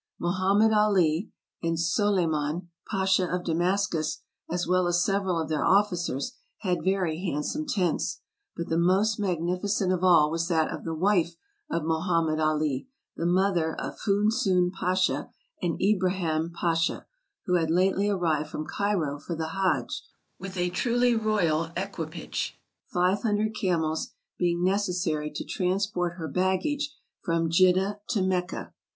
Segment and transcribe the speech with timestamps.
[0.17, 1.31] Mohammed Ali,
[1.61, 7.23] and Soley man, Pasha of Damascus, as well as several of their officers, had very
[7.31, 8.21] handsome tents;
[8.57, 11.35] but the most magnificent of all was that of the wife
[11.69, 15.29] of Mohammed Ali, the mother of Foos soon Pasha
[15.61, 17.05] and Ibraham Pasha,
[17.45, 20.01] who had lately arrived from Cairo for the Hadj
[20.39, 26.91] with a truly royal equipage, five hundred camels being necessary to transport her baggage
[27.23, 28.73] from Jidda to Mecca.